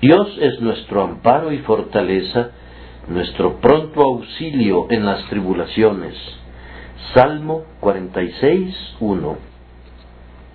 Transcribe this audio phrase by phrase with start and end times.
[0.00, 2.52] Dios es nuestro amparo y fortaleza,
[3.06, 6.14] nuestro pronto auxilio en las tribulaciones.
[7.12, 9.36] Salmo 46, 1.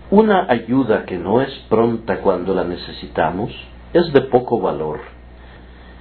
[0.10, 3.52] Una ayuda que no es pronta cuando la necesitamos
[3.94, 5.02] es de poco valor.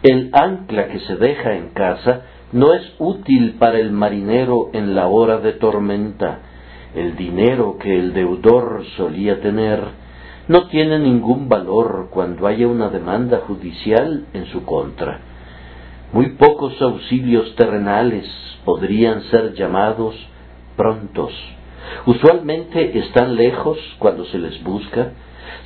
[0.02, 2.22] El ancla que se deja en casa
[2.52, 6.38] no es útil para el marinero en la hora de tormenta.
[6.94, 10.03] El dinero que el deudor solía tener
[10.46, 15.20] no tiene ningún valor cuando haya una demanda judicial en su contra.
[16.12, 18.26] Muy pocos auxilios terrenales
[18.64, 20.14] podrían ser llamados
[20.76, 21.32] prontos.
[22.06, 25.12] Usualmente están lejos cuando se les busca,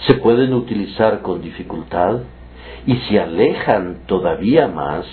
[0.07, 2.21] se pueden utilizar con dificultad
[2.87, 5.05] y se alejan todavía más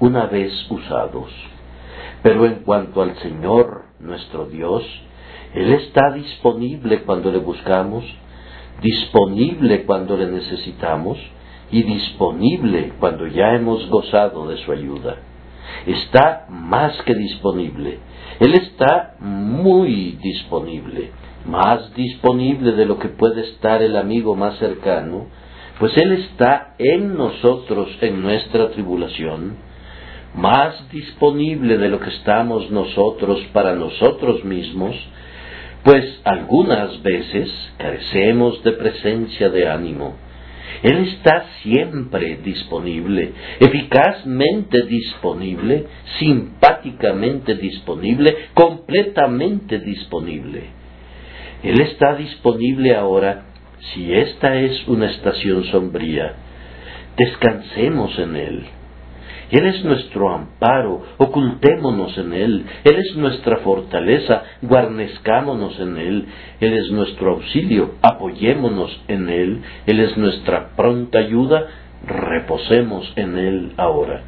[0.00, 1.30] una vez usados.
[2.22, 4.82] Pero en cuanto al Señor, nuestro Dios,
[5.54, 8.04] Él está disponible cuando le buscamos,
[8.80, 11.18] disponible cuando le necesitamos
[11.70, 15.16] y disponible cuando ya hemos gozado de su ayuda.
[15.86, 17.98] Está más que disponible.
[18.40, 21.10] Él está muy disponible,
[21.46, 25.26] más disponible de lo que puede estar el amigo más cercano,
[25.78, 29.56] pues Él está en nosotros en nuestra tribulación,
[30.34, 34.94] más disponible de lo que estamos nosotros para nosotros mismos,
[35.84, 40.16] pues algunas veces carecemos de presencia de ánimo.
[40.82, 45.86] Él está siempre disponible, eficazmente disponible,
[46.18, 50.62] simpáticamente disponible, completamente disponible.
[51.62, 53.46] Él está disponible ahora
[53.92, 56.34] si esta es una estación sombría.
[57.16, 58.66] Descansemos en Él.
[59.50, 62.64] Él es nuestro amparo, ocultémonos en Él.
[62.84, 66.26] Él es nuestra fortaleza, guarnezcámonos en Él.
[66.60, 69.62] Él es nuestro auxilio, apoyémonos en Él.
[69.86, 71.66] Él es nuestra pronta ayuda,
[72.06, 74.22] reposemos en Él ahora.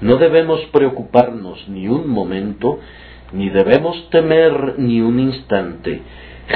[0.00, 2.80] No debemos preocuparnos ni un momento,
[3.32, 6.02] ni debemos temer ni un instante.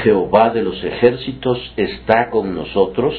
[0.02, 3.14] Jehová de los ejércitos está con nosotros,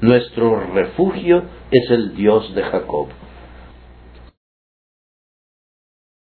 [0.00, 3.08] nuestro refugio es el Dios de Jacob.